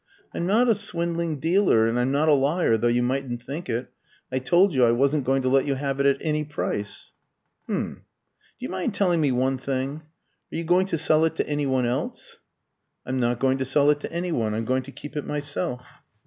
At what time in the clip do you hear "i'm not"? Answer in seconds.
0.33-0.67, 1.99-2.27, 13.05-13.37